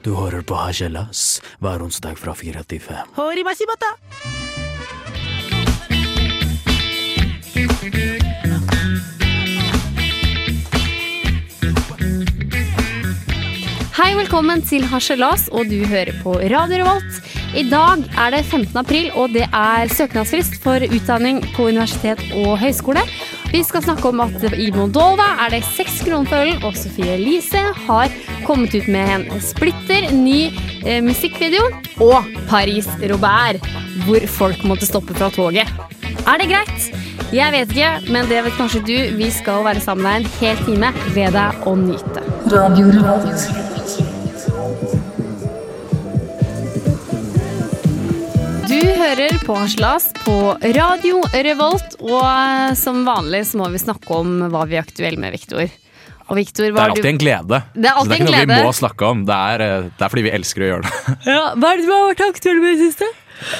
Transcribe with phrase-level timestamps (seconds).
[0.00, 3.10] Du hører på Hasjelas hver onsdag fra fire til fem.
[13.96, 17.20] Hei, velkommen til Harselas, og du hører på Radio Revolt.
[17.52, 18.72] I dag er det 15.
[18.80, 23.04] april, og det er søknadsfrist for utdanning på universitet og høyskole.
[23.56, 27.14] Vi skal snakke om at i Moldova er det seks kroner for ølen, og Sofie
[27.14, 28.12] Elise har
[28.44, 30.50] kommet ut med en splitter ny
[30.84, 31.70] eh, musikkvideo.
[32.04, 33.64] Og Paris-Robert,
[34.04, 35.72] hvor folk måtte stoppe fra toget.
[36.28, 36.90] Er det greit?
[37.32, 38.96] Jeg vet ikke, men det vet kanskje du.
[39.22, 40.92] Vi skal være sammen med deg en hel time.
[41.16, 43.65] Ved deg og nyte.
[48.76, 50.32] Du hører på Harselas på
[50.76, 55.16] Radio Revolt, og eh, som vanlig så må vi snakke om hva vi er aktuelle
[55.22, 55.70] med, Viktor.
[56.26, 57.60] Og Viktor, Det er alltid du alltid en glede.
[57.72, 59.22] Det er alltid det er ikke en noe vi må snakke om.
[59.30, 61.14] Det er, eh, det er fordi vi elsker å gjøre det.
[61.32, 63.08] ja, Hva er det du har vært aktuell med i det siste?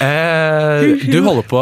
[0.00, 1.60] Eh, du holder på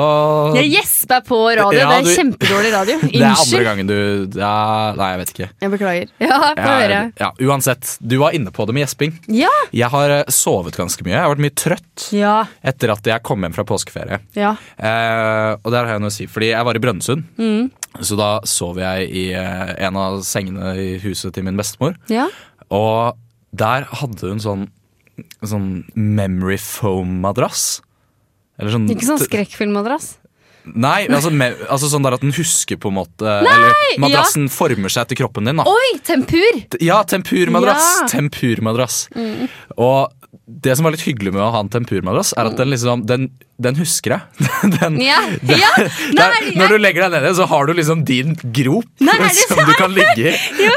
[0.57, 1.79] Jeg gjesper på radio.
[1.79, 2.97] Ja, det er du- kjempedårlig radio.
[3.15, 3.97] Det er andre gangen du
[4.39, 4.53] ja,
[4.99, 5.49] Nei, jeg vet ikke.
[5.65, 6.09] Jeg beklager.
[6.25, 7.01] Ja, få høre.
[7.21, 9.17] Ja, uansett, du var inne på det med gjesping.
[9.35, 9.51] Ja.
[9.75, 11.15] Jeg har eh, sovet ganske mye.
[11.17, 12.35] Jeg har vært mye trøtt Ja.
[12.63, 14.21] etter at jeg kom hjem fra påskeferie.
[14.39, 14.55] Ja.
[14.79, 17.27] Eh, og der har jeg noe å si, fordi jeg var i Brønnøysund.
[17.39, 17.71] Mm.
[18.03, 21.99] Så da sov jeg i eh, en av sengene i huset til min bestemor.
[22.11, 22.29] ja.
[22.75, 23.19] Og
[23.55, 24.63] der hadde hun sånn,
[25.47, 27.83] sånn memory foam-madrass.
[28.59, 30.13] Eller sånn Ikke sånn skrekkfilmmadrass.
[30.65, 34.89] Nei, altså, med, altså sånn der at den husker på en måte Eller madrassen former
[34.89, 35.59] seg til kroppen din.
[35.61, 36.63] da Oi, tempur!
[36.81, 37.89] Ja, tempurmadrass!
[38.01, 38.07] Ja.
[38.15, 39.03] Tempurmadrass.
[39.77, 40.15] Og
[40.49, 43.27] det som var litt hyggelig med å ha en tempurmadrass, er at den liksom Den,
[43.61, 44.49] den husker jeg.
[44.79, 45.19] Den, Ja,
[45.53, 45.71] ja,
[46.19, 49.19] nei, når du legger deg nedi, så har du liksom din grop Nei,
[49.51, 50.71] som du kan ligge i.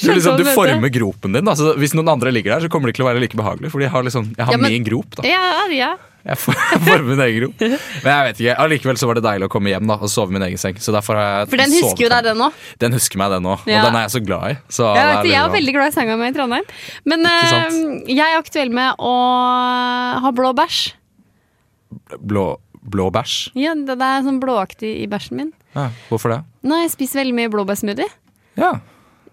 [0.00, 1.44] Du, liksom, du former gropen din.
[1.44, 1.54] Da.
[1.58, 3.72] Så hvis noen andre ligger der, så kommer ikke til å være like behagelig.
[3.74, 5.12] Fordi jeg har, liksom, jeg har Ja, men- min grop.
[5.18, 5.44] da Ja,
[5.76, 5.92] ja.
[6.22, 7.62] Jeg får min egen grop.
[7.64, 10.30] Men jeg vet ikke, allikevel så var det deilig å komme hjem da og sove
[10.30, 10.76] i min egen seng.
[10.82, 12.60] Så derfor har jeg For den husker jo deg, den òg.
[12.84, 13.64] Den husker meg, den òg.
[13.66, 13.80] Ja.
[13.82, 14.58] Og den er jeg så glad i.
[14.70, 16.68] Så Jeg, det er jeg er veldig glad i senga mi i Trondheim.
[17.10, 17.80] Men eh,
[18.12, 19.14] jeg er aktuell med å
[20.22, 20.78] ha blå bæsj.
[22.22, 22.46] Blå,
[22.94, 23.36] blå bæsj.
[23.58, 25.50] Ja, det det er sånn blåaktig i bæsjen min.
[25.74, 26.40] Ja, hvorfor det?
[26.68, 28.08] Nå, jeg spiser veldig mye blåbærsmoothie.
[28.60, 28.72] Ja.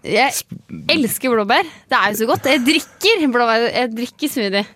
[0.00, 0.32] Jeg
[0.90, 1.66] elsker blåbær.
[1.92, 2.46] Det er jo så godt.
[2.48, 3.66] Jeg drikker blåbær.
[3.68, 4.66] Jeg drikker smoothie.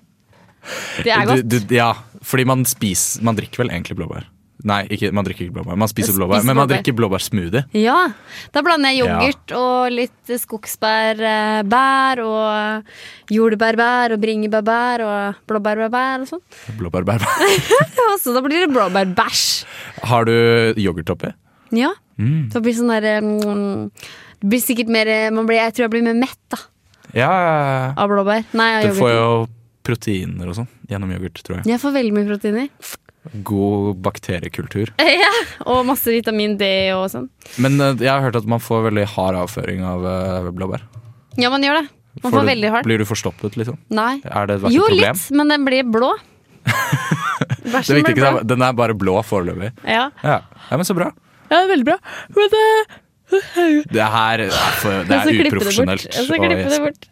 [1.04, 1.48] Det er godt.
[1.48, 1.90] Du, du, ja,
[2.24, 4.30] fordi man spiser Man drikker vel egentlig blåbær.
[4.64, 5.76] Nei, ikke, man drikker ikke blåbær.
[5.76, 6.78] Man spiser spiser blåbær, men man blåbær.
[6.78, 7.64] drikker blåbærsmoothie.
[7.76, 7.96] Ja.
[8.54, 16.44] Da blander jeg yoghurt og litt skogsbærbær og jordbærbær og bringebærbær og blåbærbærbær og sånn.
[16.80, 17.28] Blåbærbærbær.
[18.04, 19.44] Ja, så da blir det blåbærbæsj.
[20.08, 20.32] Har du
[20.80, 21.32] yoghurt oppi?
[21.74, 21.90] Ja.
[22.16, 22.48] Mm.
[22.52, 23.90] Det blir sånn der mm,
[24.38, 26.60] Det blir sikkert mer man blir, Jeg tror jeg blir mer mett da
[27.10, 27.88] Ja, ja, ja.
[27.98, 28.44] av blåbær.
[28.54, 29.26] Nei, av Du får jo
[29.84, 31.66] proteiner og sånn gjennom yoghurt, tror jeg.
[31.74, 32.68] Jeg får veldig mye proteiner.
[33.46, 34.90] God bakteriekultur.
[35.24, 35.30] Ja,
[35.70, 37.28] og masse vitamin D og sånn.
[37.62, 40.84] Men eh, jeg har hørt at man får veldig hard avføring av eh, blåbær.
[41.40, 41.86] Ja, man gjør det.
[42.22, 42.84] Man får du, veldig hard.
[42.86, 43.78] Blir du forstoppet, liksom?
[43.96, 44.20] Nei.
[44.28, 45.16] Er det et Jo, problem?
[45.18, 46.12] litt, men den blir blå.
[47.64, 48.40] Det Bæsjen blir viktigste blå.
[48.42, 49.70] er, den er bare blå foreløpig.
[49.88, 50.04] Ja.
[50.22, 50.36] Ja.
[50.68, 51.08] ja, men så bra.
[51.50, 51.96] ja, veldig bra.
[52.36, 52.66] Men det
[53.90, 54.52] Det her er,
[54.82, 55.56] for, det Jeg skal er klippe det bort.
[55.56, 56.04] uprofesjonelt.
[56.12, 57.08] Jeg skal klippe det bort.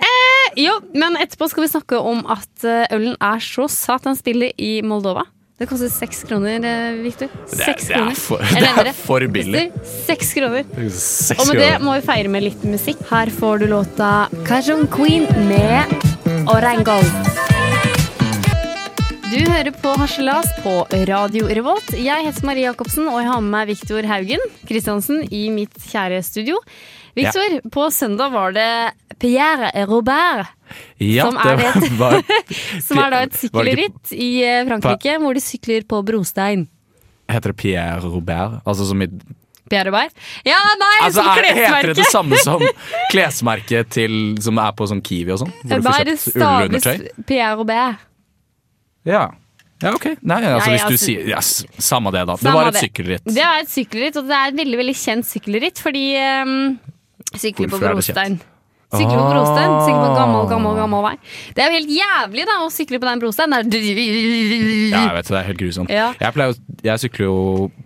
[0.00, 4.54] Eh, jo, men etterpå skal vi snakke om at eh, ølen er så satans billig
[4.58, 5.26] i Moldova.
[5.60, 6.64] Det koster seks kroner,
[7.04, 7.28] Victor.
[7.52, 8.54] Seks det er kroner.
[8.64, 9.66] det er for billig.
[10.06, 10.64] Seks kroner.
[11.36, 13.02] Og med det må vi feire med litt musikk.
[13.10, 15.92] Her får du låta Cajun Queen med
[16.48, 17.04] Orangol.
[19.30, 20.72] Du hører på Harselas på
[21.12, 21.92] Radio Revolt.
[21.92, 26.18] Jeg heter Marie Jacobsen, og jeg har med meg Viktor Haugen Kristiansen i mitt kjære
[26.24, 26.56] studio.
[27.14, 28.66] Viktor, på søndag var det
[29.20, 30.48] Pierre Robert,
[31.02, 32.16] Ja, som er det det- var,
[32.86, 36.66] som er da et sykkelritt i eh, Frankrike, hvor de sykler på brostein.
[37.30, 38.60] Heter det Pierre Robert?
[38.66, 39.08] Altså som i
[39.70, 40.10] Pierre Robert?
[40.42, 41.60] Ja, nei, Altså, som klesmerke!
[41.60, 42.64] heter det det samme som
[43.12, 45.52] klesmerket til, som er på sånn Kiwi og sånn?
[45.62, 46.96] Du kjøpt ullundertøy?
[46.96, 48.02] staves Pierre Robert.
[49.06, 49.22] Ja.
[49.80, 50.08] ja, ok.
[50.26, 52.34] Nei, altså Nei, hvis du altså- sier yes, Samme det, da.
[52.36, 52.82] Det var et det.
[52.88, 53.24] sykkelritt.
[53.30, 56.04] Det var et sykkelritt, og det er et veldig veldig kjent sykkelritt, fordi
[56.42, 56.56] um,
[57.30, 58.40] Sykle på Hvorfor det brostein.
[58.90, 59.84] Sykle på brostein, Ah.
[59.86, 61.12] sykle på gammel, gammel, gammel vei.
[61.54, 63.70] Det er jo helt jævlig da, å sykle på den brosteinen.
[63.70, 65.92] Ja, jeg vet det er helt grusomt.
[65.94, 66.08] Ja.
[66.18, 67.36] Jeg, pleier, jeg sykler jo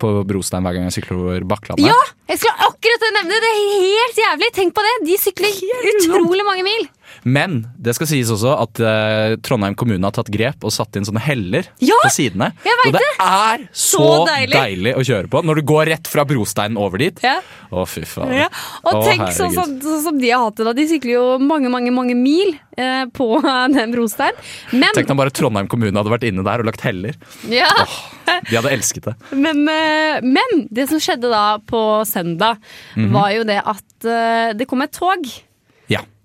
[0.00, 1.84] på brostein hver gang jeg sykler over Bakklandet.
[1.90, 1.98] Ja!
[2.30, 3.40] Jeg skulle akkurat nevne det!
[3.44, 4.48] Det er helt jævlig!
[4.56, 4.94] Tenk på det!
[5.10, 5.52] De sykler
[5.92, 6.86] utrolig mange mil.
[7.24, 11.04] Men det skal sies også at uh, Trondheim kommune har tatt grep og satt inn
[11.06, 12.50] sånne heller Ja, på sidene.
[12.86, 14.54] og det er så, Så deilig.
[14.58, 14.94] deilig.
[14.98, 17.20] å kjøre på når du går rett fra brosteinen over dit.
[17.24, 17.38] Ja.
[17.70, 18.32] Å, fy faen.
[18.34, 18.48] Ja.
[18.84, 19.80] Og Å, tenk sånn, herregud.
[19.82, 20.72] så, så, som de har hatt det da.
[20.76, 23.28] De sykler jo mange, mange mange mil eh, på
[23.78, 24.38] den brosteinen.
[24.72, 27.16] Men, Tenk om bare Trondheim kommune hadde vært inne der og lagt heller.
[27.50, 27.70] ja,
[28.48, 29.16] De hadde elsket det.
[29.44, 32.60] men, eh, men det som skjedde da på søndag,
[32.94, 33.10] Mhm.
[33.14, 35.26] var jo det at eh, det kom et tog.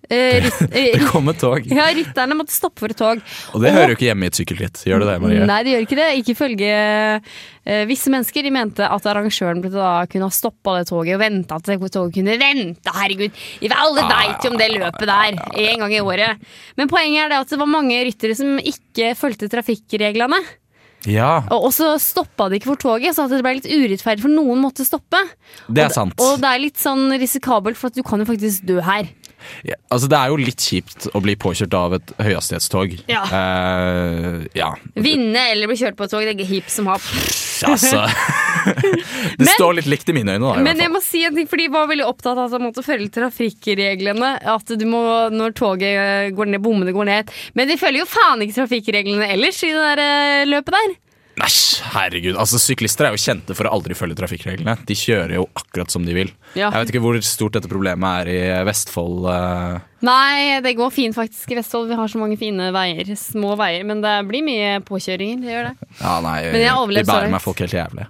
[0.09, 0.41] Eh,
[0.73, 1.65] Det eh, kom et tog.
[1.79, 3.21] ja, rytterne måtte stoppe for et tog.
[3.53, 4.81] Og det hører jo ikke hjemme i et sykkelritt.
[4.89, 5.47] Gjør det det, Marie?
[5.49, 6.07] Nei, det gjør ikke det.
[6.21, 8.45] Ikke ifølge eh, visse mennesker.
[8.45, 12.39] De mente at arrangøren da kunne ha stoppa det toget og venta at toget kunne
[12.41, 12.95] vente.
[12.95, 13.43] Herregud,
[13.79, 15.37] alle veit jo om det løpet der
[15.69, 16.49] en gang i året.
[16.79, 20.41] Men poenget er det at det var mange ryttere som ikke fulgte trafikkreglene.
[21.07, 24.33] Ja, Og så stoppa de ikke for toget, så at det ble litt urettferdig, for
[24.33, 25.21] noen måtte stoppe.
[25.69, 26.19] det er sant.
[26.19, 29.07] Og det er litt sånn risikabelt, for at du kan jo faktisk dø her.
[29.63, 32.97] Ja, altså Det er jo litt kjipt å bli påkjørt av et høyhastighetstog.
[33.07, 33.23] Ja.
[33.31, 34.73] Uh, ja.
[34.99, 37.05] Vinne eller bli kjørt på et tog, det er hipp som happ.
[37.69, 38.05] Altså
[38.69, 40.63] Det Men- står litt likt i mine øyne, da.
[40.63, 42.83] Men jeg må si en ting, for de var veldig opptatt av at man måtte
[42.85, 44.31] følge trafikkreglene.
[44.55, 45.01] At du må,
[45.31, 47.33] når toget går ned, bommene går ned.
[47.55, 50.88] Men de følger jo faen ikke trafikkreglene ellers i det der eh, løpet der.
[51.39, 52.35] Æsj, herregud.
[52.41, 54.73] Altså Syklister er jo kjente for å aldri følge trafikkreglene.
[54.89, 56.31] De kjører jo akkurat som de vil.
[56.57, 56.67] Ja.
[56.73, 59.27] Jeg vet ikke hvor stort dette problemet er i Vestfold.
[59.31, 59.79] eh.
[60.05, 61.87] Nei, det går fint faktisk i Vestfold.
[61.91, 63.09] Vi har så mange fine veier.
[63.19, 63.85] Små veier.
[63.87, 65.41] Men det blir mye påkjøringer.
[65.43, 65.89] Det gjør det.
[66.01, 68.07] Ja, nei, Men jeg har overlevd de bærer meg folk helt jævlig.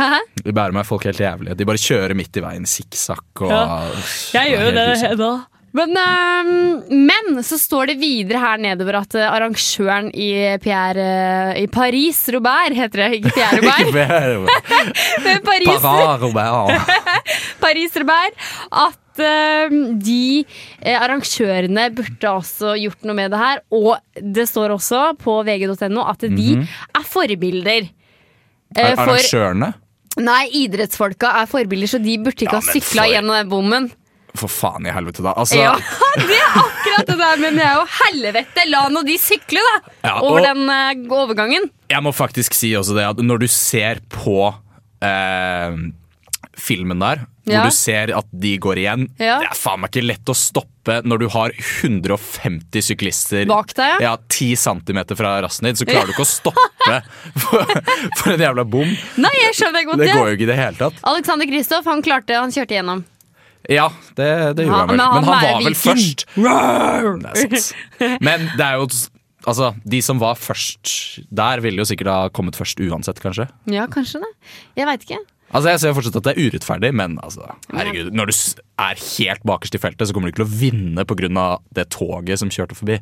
[0.00, 0.10] Hæ?
[0.44, 1.56] De bærer meg folk helt jævlig.
[1.56, 3.64] De bare kjører midt i veien, sikksakk og Ja.
[4.40, 5.46] Jeg gjør jo det, grusomt.
[5.72, 10.30] Men, øhm, men så står det videre her nedover at øh, arrangøren i,
[10.64, 11.04] Pierre,
[11.54, 13.10] øh, i Paris Robert, heter det.
[13.20, 14.50] Ikke Pierre Robert.
[15.26, 16.96] men Paris, Parar Robert.
[17.64, 18.34] Paris Robert.
[18.72, 20.44] At øhm, de
[20.82, 23.62] eh, arrangørene burde også gjort noe med det her.
[23.70, 23.94] Og
[24.38, 27.86] det står også på vg.no at de er forbilder.
[28.76, 29.70] eh, for, Arrangørene?
[30.20, 33.90] nei, idrettsfolka er forbilder, så de burde ikke Ja, ha sykla for- gjennom den bommen.
[34.38, 35.32] For faen i helvete, da.
[35.40, 35.72] Altså, Ja,
[36.20, 38.66] det er akkurat det der, men det er jo helvete!
[38.70, 39.94] La nå de sykle, da!
[40.06, 41.66] Ja, over den uh, overgangen.
[41.90, 45.80] Jeg må faktisk si også det at når du ser på uh,
[46.60, 47.62] filmen der, Ja.
[47.64, 49.38] hvor du ser at de går igjen Ja.
[49.40, 53.96] Det er faen meg ikke lett å stoppe når du har 150 syklister Bak deg,
[54.04, 54.12] ja.
[54.12, 56.98] ja, 10 cm fra rassen din, så klarer du ikke å stoppe
[57.42, 57.72] for,
[58.20, 58.92] for en jævla bom.
[59.24, 60.18] Nei, jeg skjønner godt Det det.
[60.20, 61.00] går jo ikke i det hele tatt.
[61.10, 63.02] Alexander Kristoff, han klarte, han kjørte igjennom.
[63.68, 64.96] Ja, det, det gjorde han vel.
[64.96, 66.24] men han Men han var vel først.
[68.00, 68.16] Det.
[68.24, 68.88] Men det er jo
[69.48, 70.90] Altså, de som var først
[71.32, 73.46] der, ville jo sikkert ha kommet først uansett, kanskje.
[73.72, 74.28] Ja, kanskje det.
[74.76, 75.16] Jeg veit ikke.
[75.50, 78.34] Altså, Jeg ser fortsatt at det er urettferdig, men altså, herregud, når du
[78.84, 81.46] er helt bakerst i feltet, så kommer du ikke til å vinne pga.
[81.74, 83.00] det toget som kjørte forbi.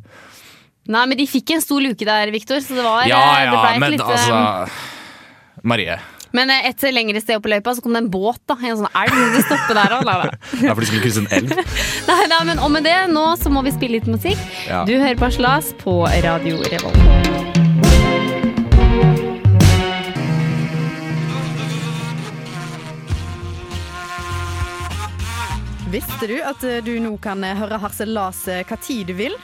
[0.89, 3.51] Nei, men de fikk en stor luke der, Viktor, så det var Ja, ja, det
[3.51, 5.99] ja, ble et men litt, altså Marie.
[6.39, 8.55] Men eh, et lengre sted opp i løypa så kom det en båt, da.
[8.63, 9.17] En sånn elv.
[9.35, 10.07] Du stoppe der òg.
[10.07, 11.51] Nei, Det er de skulle krysse en elv.
[12.11, 14.39] nei, nei, men og med det, nå så må vi spille litt musikk.
[14.69, 14.85] Ja.
[14.87, 16.95] Du hører på Slas på Radio Revolt.
[25.89, 29.35] Visste du at eh, du nå kan eh, høre Harselas hva tid du vil?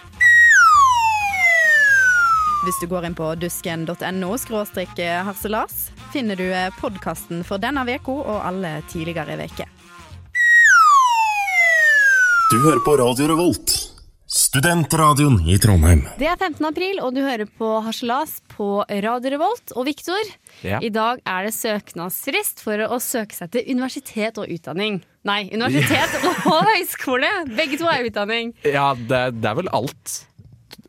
[2.64, 4.94] Hvis du går inn på dusken.no skråstrek
[5.26, 6.46] harselas, finner du
[6.78, 9.66] podkasten for denne uka og alle tidligere uker.
[12.52, 13.72] Du hører på Radio Revolt,
[14.30, 16.04] studentradioen i Trondheim.
[16.20, 16.62] Det er 15.
[16.68, 19.72] april, og du hører på Harselas på Radio Revolt.
[19.74, 20.20] Og Viktor,
[20.62, 20.78] Ja.
[20.80, 25.00] i dag er det søknadsfrist for å søke seg til universitet og utdanning.
[25.26, 26.14] Nei, universitet
[26.46, 27.32] og høyskole!
[27.56, 28.54] Begge to er utdanning.
[28.62, 30.20] Ja, det, det er vel alt.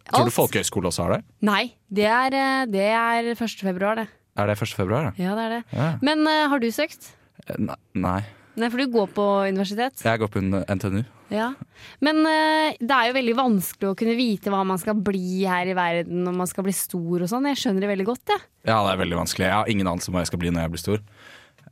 [0.05, 0.29] Tror Alt?
[0.29, 1.23] du folkehøyskole også har det?
[1.49, 3.57] Nei, det er, eh, det er 1.
[3.65, 4.05] februar, det.
[4.35, 4.73] Er det 1.
[4.75, 5.11] februar?
[5.11, 5.11] da?
[5.23, 5.61] Ja, det er det.
[5.75, 5.89] Ja.
[6.03, 7.11] Men uh, har du søkt?
[7.47, 8.21] Eh, ne- Nei,
[8.55, 9.99] Nei, for du går på universitet.
[10.03, 11.01] jeg går på NTNU.
[11.33, 11.49] Ja.
[12.05, 15.67] Men uh, det er jo veldig vanskelig å kunne vite hva man skal bli her
[15.67, 17.47] i verden om man skal bli stor og sånn.
[17.51, 18.43] Jeg skjønner det veldig godt, jeg.
[18.69, 19.47] Ja, det er veldig vanskelig.
[19.49, 21.01] Jeg har ingen anelse om hva jeg skal bli når jeg blir stor.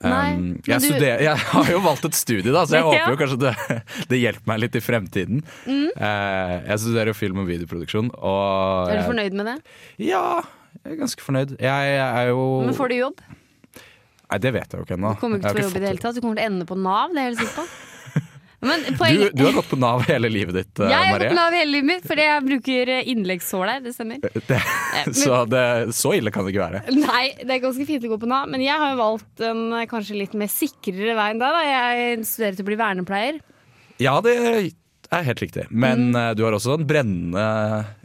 [0.03, 3.05] Nei, Um, jeg, du- studerer, jeg har jo valgt et studie, da, så jeg Ja.
[3.05, 5.43] håper jo kanskje det, det hjelper meg litt i fremtiden.
[5.63, 5.86] Mm.
[5.96, 8.10] Jeg studerer jo film- og videoproduksjon.
[8.20, 9.55] Og Er du fornøyd med det?
[10.10, 10.41] Ja,
[10.84, 11.56] jeg er ganske fornøyd.
[11.63, 13.24] Jeg er jo Men får du jobb?
[14.34, 15.13] Nei, det vet jeg jo ikke ennå.
[15.16, 16.16] Du kommer ikke til å få jobb i det hele tatt.
[16.18, 17.66] Du kommer til å ende på Nav, det er jeg helt sikker på.
[18.63, 20.92] Men Du, du har gått på Nav hele livet ditt, Marie.
[20.96, 23.82] Jeg har gått Nav hele livet mitt fordi jeg bruker eh, innleggssår der.
[23.86, 24.22] Det stemmer.
[24.24, 24.60] Det,
[24.96, 25.63] men- så, det,
[25.96, 26.84] så ille kan det ikke være.
[26.96, 29.66] Nei, det er ganske fint å gå på Nav, men jeg har jo valgt en
[29.80, 31.60] eh, kanskje litt mer sikrere vei enn deg.
[31.70, 33.42] Jeg studerer til å bli vernepleier.
[34.02, 34.38] Ja, det
[35.13, 35.68] er helt riktig.
[35.70, 36.24] Men mm.
[36.40, 37.48] du har også en brennende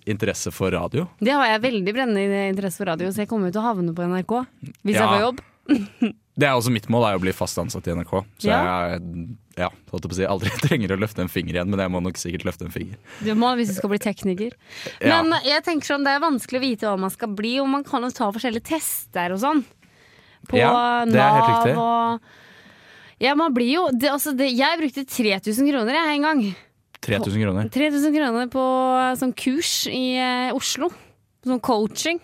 [0.08, 1.06] interesse for radio.
[1.20, 3.94] Det har jeg veldig brennende interesse for radio, så jeg kommer jo til å havne
[3.96, 4.34] på NRK
[4.82, 5.44] hvis jeg får jobb.
[6.38, 8.12] Det er også mitt mål, er å bli fast ansatt i NRK.
[8.38, 8.58] Så Ja.
[8.92, 9.00] jeg
[9.58, 12.02] ja, holdt på å si, aldri trenger å løfte en finger igjen, men jeg må
[12.04, 12.94] nok sikkert løfte en finger.
[13.26, 14.54] Du må hvis du skal bli tekniker.
[15.02, 15.18] Ja.
[15.26, 17.82] Men jeg tenker sånn, det er vanskelig å vite hva man skal bli, og man
[17.86, 19.64] kan jo ta forskjellige tester og sånn.
[20.48, 20.70] På Ja,
[21.10, 22.20] det helt Nav og
[23.18, 26.42] Ja, man blir jo det, altså det, Jeg brukte 3000 kroner jeg en gang.
[27.08, 27.68] 3000 kroner.
[27.74, 28.64] 3000 kroner på
[29.20, 30.90] sånn kurs i eh, Oslo.
[31.46, 32.20] Sånn coaching.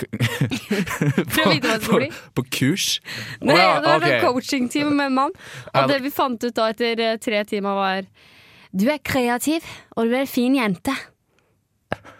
[0.00, 2.08] For å vite hva det skal bli.
[2.36, 2.88] På, kurs?
[3.42, 4.06] Nei, Å ja, det var ok.
[4.06, 5.34] sånn coaching-team med en mann.
[5.66, 8.06] Ja, Og det vi fant ut da etter eh, tre timer var
[8.70, 10.94] Du er kreativ, og du er en fin jente.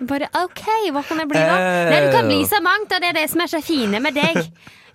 [0.00, 1.56] Bare OK, hva kan jeg bli da?
[1.60, 1.90] Eh.
[1.92, 4.16] Nei, du kan bli så mangt, og det er det som er så fine med
[4.18, 4.40] deg.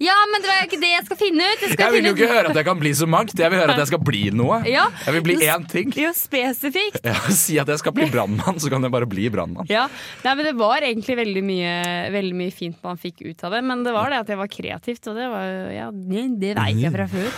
[0.04, 1.62] Ja, men det er ikke det jeg skal finne ut.
[1.66, 3.60] Jeg, Jeg vil jo ikke ut- høre at jeg kan bli så mangt, jeg vil
[3.62, 4.58] høre at jeg skal bli noe.
[4.68, 4.86] Ja.
[5.06, 5.94] Jeg vil bli én ting.
[5.96, 7.00] Jo, spesifikt.
[7.06, 9.70] Ja, si at jeg skal bli brannmann, så kan jeg bare bli brannmann.
[9.72, 9.88] Ja,
[10.26, 11.76] Nei, men Det var egentlig veldig mye,
[12.12, 13.64] veldig mye fint man fikk ut av det.
[13.64, 16.92] Men det var det at jeg var kreativt, og det var ja, det, veit jeg
[16.92, 17.32] fra før.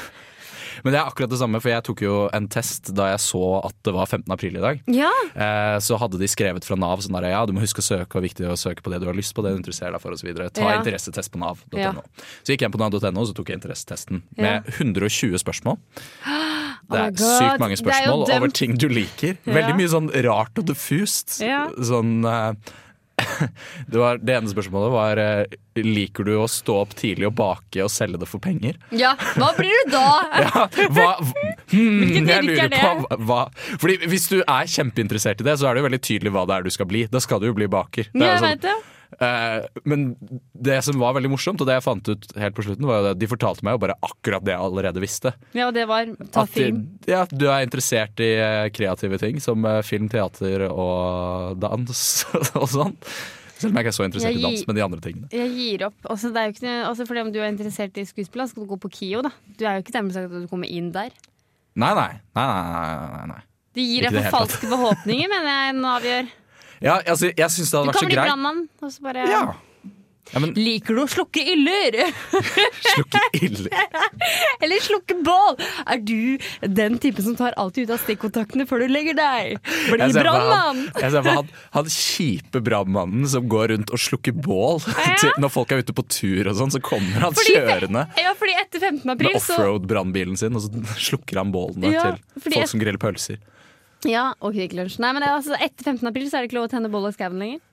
[0.83, 3.43] Men det er akkurat det samme, for jeg tok jo en test da jeg så
[3.65, 4.25] at det var 15.
[4.33, 4.81] april i dag.
[4.87, 7.85] Ja, Eh, så hadde de skrevet fra Nav sånn der, ja, du må huske å
[7.85, 10.01] søke, og viktig å søke på det du har lyst på, det du interesserer deg
[10.01, 10.31] for osv.
[10.53, 10.77] Ta Ja.
[10.79, 11.77] interessetest på nav.no.
[11.77, 11.93] Ja.
[12.43, 15.77] Så gikk jeg på nav.no så tok jeg interessetesten med 120 spørsmål.
[16.87, 19.35] Det er oh sykt mange spørsmål over ting du liker.
[19.45, 21.39] Veldig mye sånn rart og diffust.
[21.83, 22.53] Sånn eh,
[23.91, 27.81] det, var, det ene spørsmålet var eh, Liker du å stå opp tidlig og bake
[27.85, 28.77] og selge det for penger?
[28.93, 29.15] ja.
[29.37, 30.09] Hva blir du da?
[30.47, 31.07] Ja, hva,
[31.71, 33.39] hmm, jeg lurer er på hva,
[33.81, 36.59] Fordi Hvis du er kjempeinteressert i det, så er det jo veldig tydelig hva det
[36.59, 37.05] er du skal bli.
[37.11, 38.09] Da skal du jo bli baker.
[38.13, 38.85] Det er jo sånn,
[39.87, 40.01] men
[40.53, 43.19] det som var veldig morsomt, og det jeg fant ut helt på slutten, var at
[43.21, 45.31] de fortalte meg jo bare akkurat det jeg allerede visste.
[45.57, 46.83] Ja, og det var ta At film.
[47.07, 52.03] ja, du er interessert i eh, kreative ting som eh, film, teater og dans
[52.59, 52.95] og sånn.
[53.57, 55.27] Selv om jeg ikke er så interessert gir, i dans, men de andre tingene.
[55.33, 55.97] Jeg gir opp.
[56.13, 58.69] Altså, det er jo ikke, altså, fordi om du er interessert i skuespill, skal du
[58.69, 59.23] gå på KIO.
[59.25, 61.15] da Du er jo ikke dermed sagt at du kommer inn der.
[61.77, 62.11] Nei, nei.
[62.37, 63.39] nei, nei, nei, nei.
[63.77, 66.29] De gir deg for falske forhåpninger, mener jeg en avgjør.
[66.83, 69.39] Ja, altså, jeg syns det Du hadde vært kan bli brannmann, og så bare Ja.
[70.33, 71.95] ja, men Liker du å slukke iller?
[72.93, 73.71] slukke iller?
[74.63, 75.57] Eller slukke bål?
[75.87, 79.57] Er du den typen som tar alltid ut av stikkontaktene før du legger deg?
[79.89, 80.83] Bli brannmann!
[80.91, 84.81] han, jeg ser for han, han kjipe brannmannen som går rundt og slukker bål.
[85.21, 88.33] Til, når folk er ute på tur og sånn, så kommer han Fordi- kjørende Ja,
[88.37, 89.01] fordi etter 15.
[89.05, 93.01] med april med offroad-brannbilen sin, og så slukker han bålene Ja, til folk som griller
[93.01, 93.39] pølser.
[94.05, 94.99] Ja, og Kvikk Lunsj.
[95.01, 96.05] Nei, men det er altså, etter 15.
[96.11, 97.63] april så er det ikke lov å tenne boll og skauen lenger.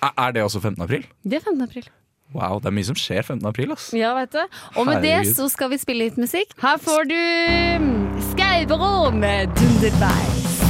[0.00, 0.82] Er, er det også 15.
[0.86, 1.06] april?
[1.24, 1.62] Det er 15.
[1.66, 1.88] april.
[2.34, 3.46] Wow, det er mye som skjer 15.
[3.46, 3.90] april, ass.
[3.94, 4.40] Ja, vet du.
[4.76, 6.56] Og med det så skal vi spille litt musikk.
[6.62, 7.20] Her får du
[8.32, 10.65] Skauberom med Dunderbeis.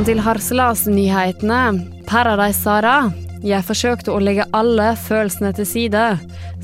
[0.00, 2.04] Velkommen til Harselas-nyhetene.
[2.08, 3.10] Paradise Sara.
[3.44, 6.04] Jeg forsøkte å legge alle følelsene til side,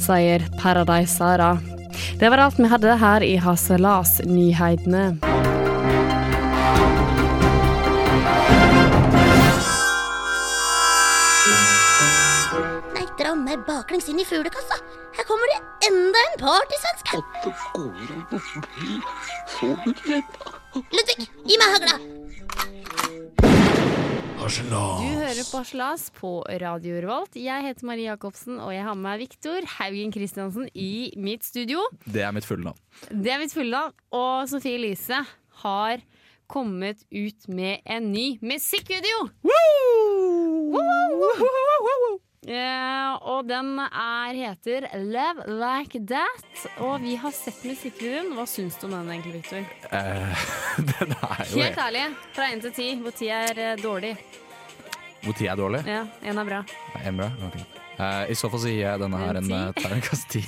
[0.01, 1.51] sier Paradise Sara.
[2.17, 5.05] Det var alt vi hadde her i Harselas-nyhetene.
[12.97, 14.81] Nei, dra meg baklengs inn i fuglekassa.
[15.21, 15.61] Her kommer det
[15.93, 17.21] enda en partysvenske.
[20.89, 22.01] Ludvig, gi meg hagla.
[23.43, 26.31] Du hører på Arselas på
[26.63, 27.37] Radio Revolt.
[27.39, 31.83] Jeg heter Marie Jacobsen, og jeg har med meg Viktor Haugen Kristiansen i mitt studio.
[32.07, 32.79] Det er mitt fulle navn.
[33.11, 33.97] Det er mitt fulle navn.
[34.15, 35.19] Og Sofie Elise
[35.65, 36.05] har
[36.47, 39.27] kommet ut med en ny musikkvideo.
[42.47, 46.67] Eh, og den er, heter Love Like That.
[46.79, 48.31] Og vi har sett musikkvideoen.
[48.39, 49.67] Hva syns du om den egentlig, Victor?
[49.91, 50.45] Uh,
[50.93, 52.05] den er jo Helt ærlig,
[52.37, 54.15] fra én til ti, hvor ti er uh, dårlig.
[55.25, 55.83] Hvor ti er dårlig?
[55.91, 56.63] Ja, én er bra.
[57.03, 57.33] En bra?
[57.49, 57.67] Okay.
[58.29, 60.43] I så fall så gir jeg denne her en uh, terningkast ti.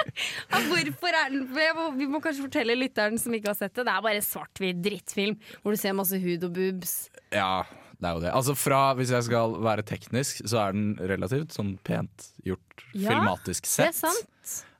[0.50, 3.86] Hvorfor er den må, Vi må kanskje fortelle lytteren som ikke har sett det.
[3.86, 6.96] Det er bare svart-hvitt drittfilm hvor du ser masse hud og boobs.
[7.32, 7.62] ja,
[8.00, 8.30] det er jo det.
[8.32, 13.10] Altså fra, Hvis jeg skal være teknisk, så er den relativt sånn pent gjort Ja,
[13.12, 13.92] filmatisk Det sett.
[13.92, 14.26] er sant.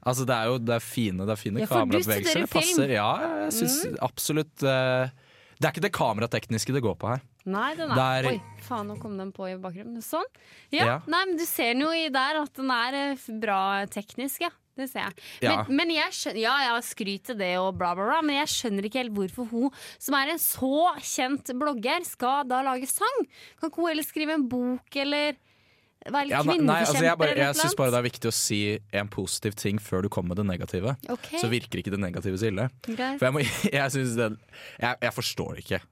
[0.00, 2.46] Altså Det er jo det er fine, det er fine Ja, kamerabevegelser.
[2.46, 2.88] Det passer.
[2.96, 3.10] Ja,
[3.44, 5.10] jeg syns absolutt uh,
[5.60, 7.20] Det er ikke det kameratekniske det går på her.
[7.46, 10.02] Nei, den er Der- Oi, faen, nå kom den på i bakgrunnen.
[10.04, 10.26] Sånn.
[10.70, 10.96] Ja, Ja.
[11.06, 14.50] Nei, men du ser den jo i der at den er eh, bra teknisk, ja.
[14.76, 15.14] Det ser jeg.
[15.42, 15.64] Ja.
[15.66, 18.86] Men, men jeg skjønner, ja, jeg skryter det og bla, bla, bla, men jeg skjønner
[18.88, 19.68] ikke helt hvorfor hun,
[20.00, 20.72] som er en så
[21.04, 23.26] kjent blogger, skal da lage sang.
[23.60, 25.36] Kan ikke hun heller skrive en bok, eller
[26.08, 28.60] være litt Ja, nei, altså jeg bare, jeg syns bare det er viktig å si
[28.96, 30.96] en positiv ting før du kommer med det negative.
[31.12, 31.40] Okay.
[31.42, 32.70] Så virker ikke det negative så ille.
[32.86, 33.18] Greit.
[33.20, 33.44] For jeg, må,
[33.76, 34.30] jeg det
[34.80, 35.82] jeg, jeg forstår det ikke.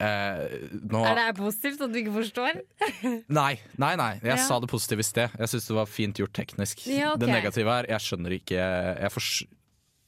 [0.00, 2.60] Eh, nå, Er det positivt at du ikke forstår?
[3.40, 4.12] Nei, nei, nei.
[4.22, 4.44] Jeg Ja.
[4.46, 5.30] sa det positive i sted.
[5.38, 6.86] Jeg syns det var fint gjort teknisk.
[6.88, 7.20] Ja, okay.
[7.26, 9.20] Det negative er jeg skjønner ikke jeg, for,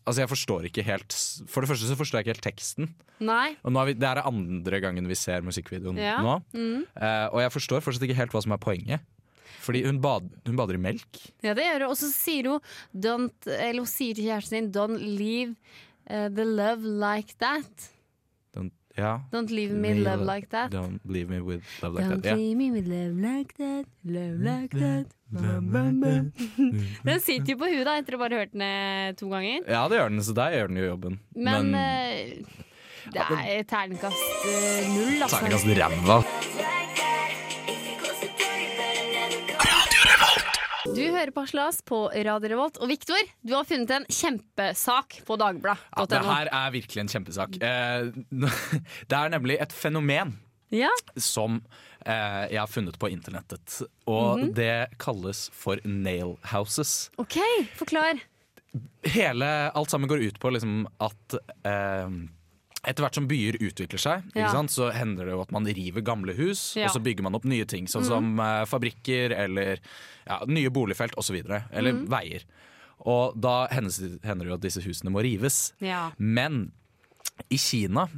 [0.06, 1.12] altså, jeg forstår ikke helt
[1.46, 2.88] For det første så forstår jeg ikke helt teksten.
[3.22, 3.52] Nei.
[3.62, 6.16] Og er vi, det er andre gangen vi ser musikkvideoen Ja.
[6.24, 6.38] nå.
[6.56, 9.00] Eh, og jeg forstår fortsatt ikke helt hva som er poenget.
[9.62, 11.20] Fordi hun, bad, hun bader i melk.
[11.44, 11.90] Ja, det gjør hun.
[11.92, 12.60] Og så sier hun
[12.96, 15.54] don't, Eller hun sier til kjæresten sin Don't leave
[16.10, 17.90] uh, the love like that.
[18.52, 19.20] Don't, ja.
[19.32, 20.70] Don't leave me with love like that.
[20.70, 22.34] Don't leave me with love like Don't that.
[22.34, 25.06] Don't leave me with love like that, love like that.
[27.04, 29.64] Den sitter jo på huet da, etter å bare hørt den eh, to ganger.
[29.64, 31.16] ja, det gjør den, så der gjør den jo jobben.
[31.32, 32.68] Men, Men, uh,
[33.16, 35.40] det er terningkast eh, null, altså.
[35.40, 36.20] terningkast ræva.
[40.92, 42.76] Du hører på Aslas på Radio Revolt.
[42.82, 45.36] Og Viktor, du har funnet en kjempesak på
[45.96, 47.56] Ja, det her er virkelig en kjempesak.
[47.64, 48.10] Eh,
[49.08, 50.34] det er nemlig et fenomen
[50.72, 51.62] Ja, som
[52.04, 53.80] eh, jeg har funnet på internettet.
[54.06, 54.52] Og Mhm.
[54.54, 57.10] det kalles for nail houses.
[57.18, 57.38] OK,
[57.76, 58.20] forklar.
[59.04, 62.08] Hele, alt sammen går ut på liksom at eh,
[62.82, 64.50] etter hvert som byer utvikler seg, Ja.
[64.50, 66.82] sant, så hender det jo at man river gamle hus, Ja.
[66.82, 66.88] Mhm.
[66.88, 69.78] og så bygger man opp nye ting, sånn som eh, fabrikker eller
[70.26, 71.36] ja, nye boligfelt osv.
[71.70, 72.06] Eller mm.
[72.08, 72.42] veier.
[73.06, 75.72] Og da hender det jo at disse husene må rives.
[76.18, 76.72] Men
[77.50, 78.08] i Kina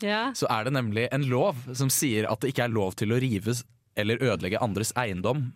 [0.00, 0.32] ja.
[0.32, 3.20] så er det nemlig en lov som sier at det ikke er lov til å
[3.20, 3.54] rive
[3.96, 5.52] eller ødelegge andres eiendom.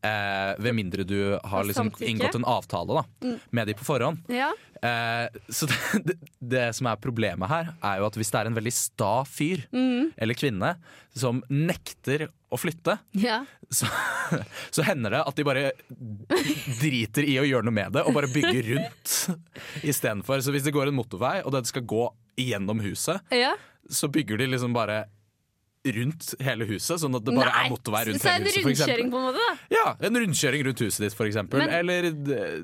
[0.00, 4.22] Eh, ved mindre du har liksom inngått en avtale da, med de på forhånd.
[4.32, 4.52] ja.
[4.82, 8.48] Eh, så det, det, det som er problemet her, er jo at hvis det er
[8.48, 9.66] en veldig sta fyr
[10.16, 10.70] eller kvinne
[11.12, 13.42] som nekter å flytte, ja.
[13.68, 13.90] så,
[14.74, 15.66] så hender det at de bare
[16.80, 19.16] driter i å gjøre noe med det og bare bygger rundt
[19.92, 20.40] istedenfor.
[20.40, 22.08] Så hvis det går en motorvei og den skal gå
[22.40, 23.52] gjennom huset, ja.
[23.84, 25.04] så bygger de liksom bare
[25.84, 28.62] rundt hele huset, sånn at det bare er motorvei rundt så hele huset.
[28.62, 29.52] For rundkjøring på en måte, da.
[29.72, 31.52] Ja, En rundkjøring rundt huset ditt.
[31.52, 32.62] Men- Eller eh,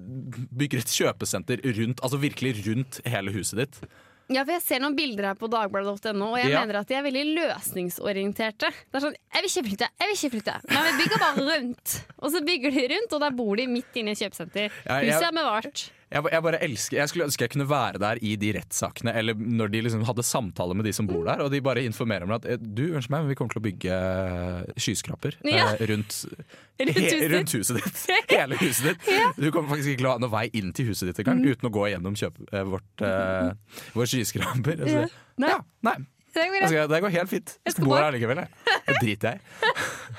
[0.52, 3.80] bygger et kjøpesenter rundt, altså virkelig rundt hele huset ditt.
[4.28, 6.60] Ja, for Jeg ser noen bilder her på dagbladet.no, og jeg Ja.
[6.66, 8.68] mener at de er veldig løsningsorienterte.
[8.90, 11.46] Det er sånn, Jeg vil ikke flytte, jeg vil ikke flytte, men vi bygger bare
[11.56, 12.04] rundt.
[12.18, 14.70] Og så bygger de rundt, og der bor de midt inne i et kjøpesenter.
[14.86, 15.90] Ja, jeg- Huset er bevart.
[16.06, 19.34] Jeg, jeg bare elsker Jeg skulle ønske jeg kunne være der i de rettssakene, eller
[19.34, 22.36] når de liksom hadde samtaler med de som bor der, og de bare informerer meg
[22.44, 25.72] at eh, du, unnskyld meg, men vi kommer til å bygge eh, skyskraper Ja.
[25.74, 26.14] eh, rundt,
[26.86, 28.00] Rundt huset rundt huset ditt.
[28.36, 29.10] Hele huset ditt.
[29.40, 31.50] Du kommer faktisk ikke til å ha noen vei inn til huset ditt engang, Mm.
[31.56, 34.84] uten å gå gjennom kjøp, eh, vårt, eh, vår skyskraper.
[34.86, 35.08] Altså, Ja.
[35.42, 35.50] Nei.
[35.50, 35.58] Ja,
[35.90, 35.96] nei.
[36.36, 37.52] Det går skal, det går helt fint.
[37.64, 38.74] Jeg skal bo her likevel, jeg.
[38.86, 39.72] Det driter jeg i.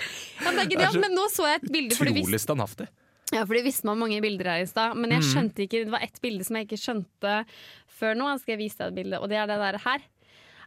[0.47, 2.87] Ja, men nå så jeg et bilde, Utrolig standhaftig.
[3.33, 4.95] Ja, for det visste man mange bilder her i stad.
[4.97, 5.29] Men jeg Mm.
[5.31, 7.33] skjønte ikke, det var ett bilde som jeg ikke skjønte
[7.99, 8.29] før nå.
[8.39, 9.99] Skal jeg vise deg et bilde, og det er det der her.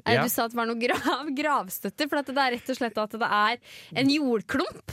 [0.06, 0.22] Eh, Ja.
[0.22, 2.98] Du sa at det var noe grav, gravstøtter, for at det er rett og slett
[2.98, 3.56] at det er
[3.96, 4.92] en jordklump.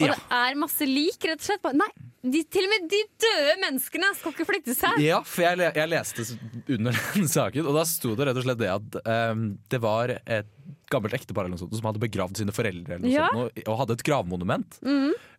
[0.00, 0.14] Og Ja.
[0.14, 1.74] det er masse lik, rett og slett.
[1.74, 1.86] Nei,
[2.24, 4.98] de, til og med de døde menneskene skal ikke flytte seg.
[4.98, 6.24] Ja, for jeg, jeg leste
[6.68, 10.08] under den saken, og da sto det rett og slett det at um, det var
[10.26, 10.46] et
[10.94, 13.28] gammelt ektepar eller noe sånt, som hadde begravd sine foreldre eller Ja.
[13.34, 14.78] sånt, og, og hadde et gravmonument.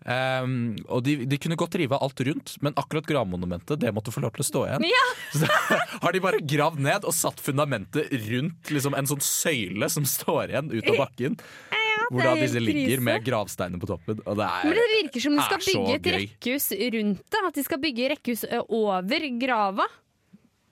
[0.05, 4.21] Ehm, og de, de kunne godt rive alt rundt, men akkurat gravmonumentet det måtte få
[4.21, 4.85] lov til å stå igjen.
[4.91, 5.05] Ja.
[5.39, 5.49] Så
[6.03, 10.53] har de bare gravd ned og satt fundamentet rundt liksom, en sånn søyle som står
[10.53, 11.39] igjen ut av bakken.
[12.11, 14.19] hvor da disse ligger med gravsteiner på toppen.
[14.29, 17.41] Og det er, Men det virker som de skal bygge et rekkehus rundt det.
[17.49, 19.87] At de skal bygge rekkehus over grava.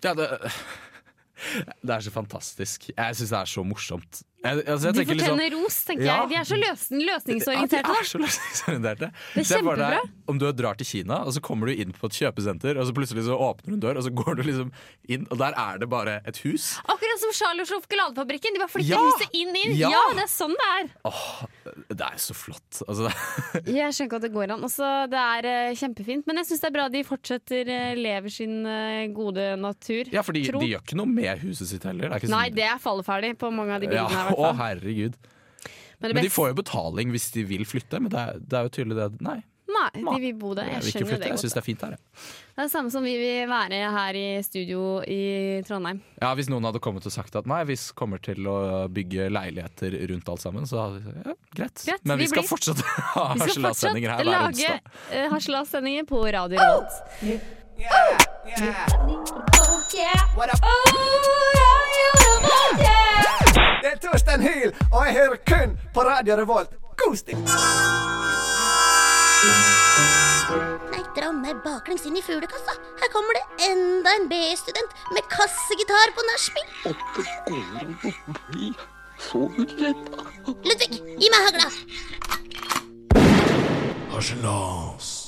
[0.05, 0.27] Ja, det,
[1.87, 2.91] det er så fantastisk.
[2.93, 4.21] Jeg syns det er så morsomt.
[4.43, 6.15] Jeg, altså, jeg De fortjener liksom- fortjener ros, tenker Ja.
[6.19, 6.29] jeg.
[6.29, 7.87] De er så løsning, løsningsorienterte.
[7.87, 9.07] Ja, de er så løsningsorienterte.
[9.33, 9.99] Det er kjempebra.
[10.27, 12.93] Om du drar til Kina, og så kommer du inn på et kjøpesenter, og så
[12.95, 14.71] plutselig så åpner du en dør, og så går du liksom
[15.07, 16.77] inn, og der er det bare et hus.
[16.87, 18.53] Akkurat som Charlie og sjokoladefabrikken.
[18.53, 18.99] De bare flytter Ja!
[18.99, 19.75] huset inn inn.
[19.79, 19.89] Ja.
[19.95, 20.03] Ja!
[20.15, 20.89] det er sånn det er.
[21.07, 21.45] Åh,
[21.89, 22.81] det er så flott.
[22.87, 23.07] Altså,
[23.65, 24.63] Jeg skjønner ikke at det går an.
[24.67, 26.27] Også, det er eh, kjempefint.
[26.27, 30.11] Men jeg syns det er bra de fortsetter eh, lever sin eh, gode natur.
[30.11, 32.09] ja, for de, de gjør ikke noe med huset sitt heller.
[32.11, 34.27] Det Nei, sånn- det er falleferdig på mange av de bildene.
[34.31, 35.17] i Å, herregud.
[36.03, 38.63] Men Men de får jo betaling hvis de vil flytte, men det er, det er
[38.67, 39.39] jo tydelig det Nei,
[39.73, 40.67] Nei, de vil bo der.
[40.67, 41.93] jeg Jeg skjønner det Jeg syns det er fint her.
[41.95, 41.97] Ja.
[42.53, 46.01] Det er det samme som vi vil være her i studio i Trondheim.
[46.21, 49.95] Ja, Hvis noen hadde kommet og sagt at nei, vi kommer til å bygge leiligheter
[50.11, 51.85] rundt alt sammen, så hadde vi sagt ja, greit.
[51.87, 52.79] Greit, Men vi vi skal blir- fortsatt
[53.15, 56.93] ha Vi skal harselassendinger fortsatt her hver lage uh, harselassendinger på Radio Revolt.
[63.83, 66.69] Det er Torstein Hyl, og jeg hører kun på Radio Revolt.
[67.01, 67.35] Kos deg!
[70.93, 72.77] Nei, dra meg baklengs inn i fuglekassa.
[73.01, 76.67] Her kommer det enda en B-student med kassegitar på nachspiel.
[80.63, 81.67] Ludvig, gi meg hagla.
[84.15, 85.22] Harselas.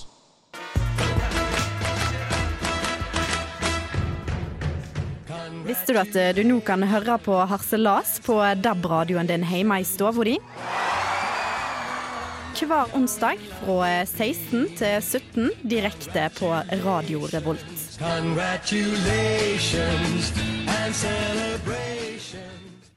[5.75, 9.83] Visste du at eh, du nå kan høre på Harselas på DAB-radioen din hjemme i
[9.83, 10.37] stua di?
[12.55, 16.53] Hver onsdag fra 16 til 17 direkte på
[16.85, 17.75] Radio Revolt.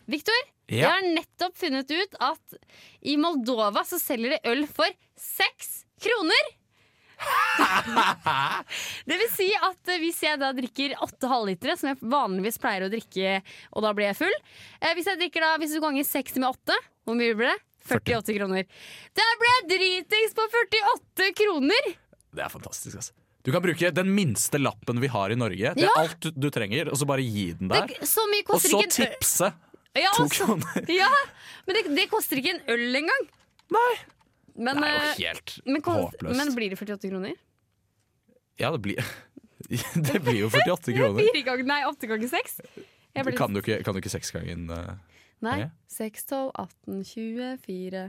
[0.06, 2.62] Victor, jeg har nettopp funnet ut at
[3.02, 6.57] i Moldova så selger de øl for seks kroner!
[9.08, 12.90] det vil si at hvis jeg da drikker åtte halvlitere, som jeg vanligvis pleier å
[12.92, 13.38] drikke,
[13.74, 16.48] og da blir jeg full eh, Hvis jeg drikker da, hvis du ganger 60 med
[16.52, 16.78] 8,
[17.08, 17.58] hvor mye blir det?
[17.88, 18.66] 48 kroner.
[19.16, 21.88] Der ble jeg dritings på 48 kroner!
[22.36, 22.98] Det er fantastisk.
[23.00, 23.14] Altså.
[23.46, 25.72] Du kan bruke den minste lappen vi har i Norge.
[25.78, 25.94] Det er Ja.
[26.02, 27.86] alt du, du trenger, og så bare gi den der.
[27.88, 29.48] Det, så mye Og så tipse
[29.96, 30.84] Ja, to og kroner.
[30.92, 31.08] Ja,
[31.66, 33.24] men det, det koster ikke en øl engang.
[33.72, 33.90] Nei.
[34.58, 36.38] Men, Det er eh, jo helt men, håpløst.
[36.40, 37.34] men blir det 48 kroner?
[38.58, 38.98] Ja, det blir
[40.08, 41.22] Det blir jo 48 kroner.
[41.22, 42.58] Fire ganger, nei, åtte ganger seks?
[43.38, 44.96] Kan du ikke, kan du ikke seksgangen uh,
[45.42, 45.60] Nei.
[45.64, 45.68] Ja.
[45.90, 48.02] 6, 12, 18, 24,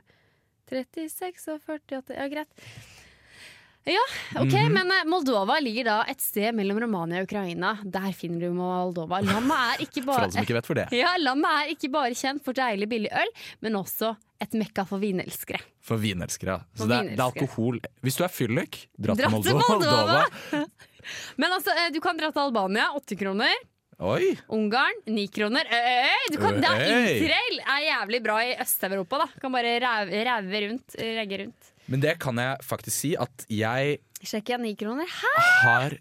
[0.69, 2.65] 36 og 48 Ja, greit.
[3.89, 4.03] Ja,
[4.37, 4.73] ok, Mhm.
[4.75, 7.71] men eh, Moldova ligger da et sted mellom Romania og Ukraina.
[7.83, 9.19] Der finner du Moldova.
[9.25, 10.87] Landet er ikke For alle bare som ikke vet for det.
[11.03, 13.31] ja, landet er ikke bare kjent for deilig billig øl,
[13.65, 15.59] men også et mekka for vinelskere.
[15.81, 16.59] For vinelskere.
[16.77, 17.79] For Så det er, det er alkohol.
[18.05, 19.65] Hvis du er fyllik, dra til Moldova.
[19.73, 20.21] Moldova.
[21.41, 23.55] Men altså, eh, du kan dra til Albania, 80 kroner.
[23.99, 24.29] Oi!
[24.55, 25.65] Ungarn, 9 kroner.
[25.67, 29.17] Øy, du kan, det er Interrail er jævlig bra i Øst-Europa.
[29.17, 30.21] da Kan bare ræve
[30.69, 30.95] rundt.
[30.95, 31.73] Regge rundt.
[31.89, 35.07] Men det kan jeg faktisk si at jeg Sjekk igjen ni kroner.
[35.07, 35.33] Hæ?
[35.63, 35.97] har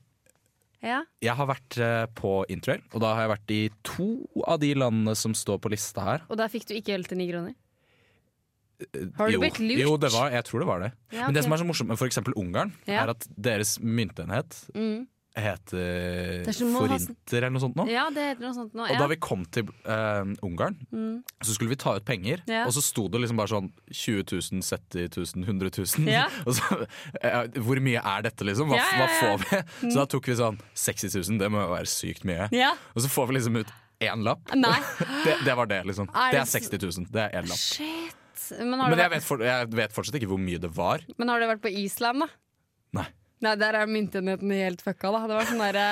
[0.83, 1.01] Ja.
[1.23, 4.09] Jeg har vært eh, på interrail, og da har jeg vært i to
[4.47, 6.27] av de landene som står på lista her.
[6.31, 7.57] Og da fikk du ikke øl til ni kroner?
[9.19, 9.81] Har du jo, blitt lurt?
[9.83, 10.91] Jo, det var, jeg tror det var det.
[11.11, 12.21] Ja, Men det som er så morsomt med f.eks.
[12.39, 13.03] Ungarn, Ja.
[13.03, 15.09] er at deres myntenhet Mm.
[15.45, 17.87] Heter er forinter eller noe sånt nå.
[17.91, 18.85] Ja, det heter noe sånt nå.
[18.87, 18.99] Og Ja.
[18.99, 21.23] da vi kom til eh, Ungarn, Mm.
[21.43, 22.65] så skulle vi ta ut penger, Ja.
[22.67, 26.09] og så sto det liksom bare sånn 20 000, 70 000, 100 000.
[26.09, 26.29] Ja.
[26.47, 26.87] Og så,
[27.23, 28.69] eh, hvor mye er dette, liksom?
[28.69, 29.91] Hva, hva får vi?
[29.91, 32.49] Så da tok vi sånn 60 000, det må jo være sykt mye.
[32.53, 32.73] Ja.
[32.95, 34.45] Og så får vi liksom ut én lapp.
[35.25, 36.07] Det, det var det, liksom.
[36.07, 37.07] Det er 60 000.
[37.11, 37.59] Det er én lapp.
[37.59, 38.15] Shit.
[38.61, 41.03] Men har, Men jeg vært, vet, for, jeg vet fortsatt ikke hvor mye det var.
[41.19, 42.29] men har du vært på Island, da?
[42.97, 43.05] Nei.
[43.45, 45.21] Nei, der er myntenheten helt fucka, da.
[45.31, 45.87] Det var sånn derre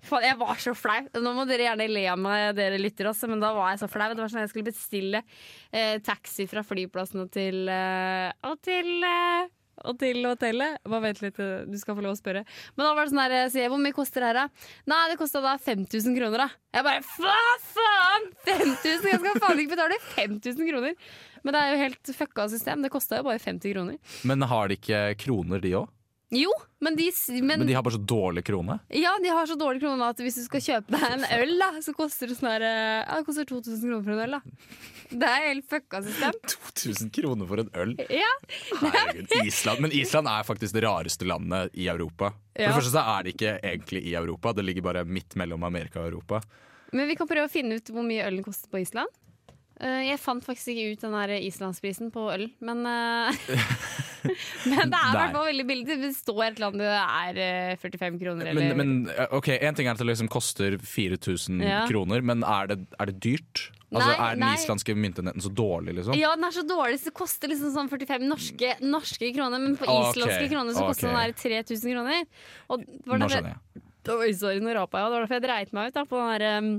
[0.00, 0.96] Faen, jeg var så flau.
[1.20, 3.88] Nå må dere gjerne le av meg, dere lytter også, men da var jeg så
[3.92, 4.08] flau.
[4.14, 5.20] Det var sånn Jeg skulle bestille
[5.76, 9.50] eh, taxi fra flyplassen og til eh, Og til eh,
[9.88, 10.80] og til hotellet.
[10.84, 12.42] Bare vent litt, eh, du skal få lov å spørre.
[12.76, 14.72] Men da var det sånn her, sier jeg, hvor mye koster det her, da?
[14.92, 16.48] Nei, det kosta da 5000 kroner, da.
[16.76, 17.38] Jeg bare hva
[17.70, 18.28] faen!
[18.48, 19.08] 5000?
[19.08, 21.14] Jeg skal faen ikke betale 5000 kroner!
[21.40, 22.84] Men det er jo helt fucka system.
[22.84, 23.96] Det kosta jo bare 50 kroner.
[24.28, 25.88] Men har de ikke kroner, de òg?
[26.30, 27.08] Jo, men de,
[27.42, 28.76] men, Men de har bare så dårlig krone?
[28.94, 31.70] Ja, de har så dårlig krone at hvis du skal kjøpe deg en øl, da,
[31.82, 34.40] så koster det sånn eh, Ja, det koster 2000 kroner for en øl, da.
[35.10, 36.38] Det er helt fucka system.
[36.54, 37.96] 2000 kroner for en øl?
[38.14, 38.30] Ja.
[38.78, 39.82] Herregud, Island.
[39.82, 42.30] Men Island er faktisk det rareste landet i Europa.
[42.54, 42.70] For Ja.
[42.70, 45.98] det første så er det ikke egentlig i Europa, det ligger bare midt mellom Amerika
[46.04, 46.40] og Europa.
[46.94, 49.10] Men vi kan prøve å finne ut hvor mye ølen koster på Island.
[49.80, 53.44] Eh, jeg fant faktisk ikke ut den der islandsprisen på øl, men eh,
[54.68, 55.96] Men det er i hvert fall veldig billig.
[56.02, 59.48] Det står et eller annet det er eh, 45 kroner, eller Men, men eh, ok,
[59.56, 61.84] En ting er at det liksom koster 4000 Ja.
[61.88, 63.70] kroner, men er det, er det dyrt?
[63.90, 64.52] Altså, Nei, er den nei.
[64.54, 66.14] islandske myntenheten så dårlig, liksom?
[66.20, 69.64] Ja, den er så dårlig, så det koster liksom sånn 45 norske, norske kroner.
[69.64, 71.16] Men på islandske kroner så koster ok.
[71.16, 72.28] den der 3000 kroner.
[72.70, 73.82] Og Nå skjønner jeg.
[74.10, 75.08] Oi, sorry, nå rapa jeg.
[75.08, 76.70] Det var derfor jeg dreit meg ut da, på den der, um,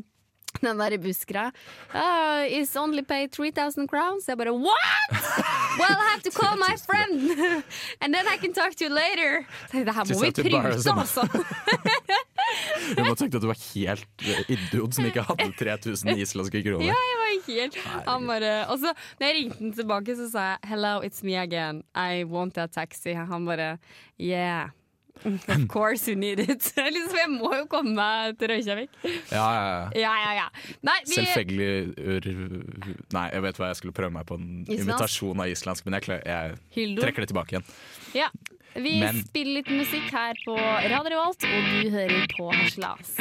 [0.61, 1.51] den der buskra.
[1.93, 4.27] Oh, it's only paid 3000 crowns.
[4.27, 5.11] Jeg bare what?!
[5.79, 7.63] Well, I have to call my friend!
[8.01, 9.45] And then I can talk to you later.
[9.71, 11.27] Det her må vi prute, altså!
[12.97, 16.89] Jeg bare tenkte at du var helt eh, idiot som ikke hadde 3000 islandske kroner.
[16.89, 17.77] Ja, jeg var helt
[18.09, 21.37] Han bare Og så når jeg ringte den tilbake, så sa jeg 'hello, it's me
[21.39, 21.83] again.
[21.95, 23.15] I want a taxi'.
[23.15, 23.77] Han bare
[24.19, 24.80] 'yeah'.
[25.25, 26.49] Of course you need it.
[26.95, 28.89] liksom, jeg må jo komme meg til Røykjavik.
[29.31, 29.89] Ja, ja, ja.
[30.01, 30.47] Ja, ja, ja.
[30.87, 32.35] Nei, vi, Selvfølgelig
[33.13, 34.81] Nei, jeg vet hva jeg skulle prøve meg på en Islands.
[34.87, 37.69] invitasjon av islandsk, men jeg, klar, jeg trekker det tilbake igjen.
[38.17, 38.31] Ja.
[38.71, 43.17] Vi Men spiller litt musikk her på Radio Revolt, og du hører på Harselas.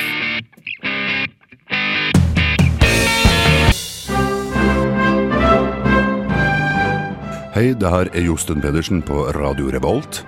[7.54, 10.22] Hei, det her er Josten Pedersen på Radio Revolt.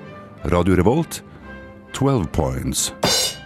[0.53, 1.21] Radio Revolt,
[2.03, 2.89] 12 points.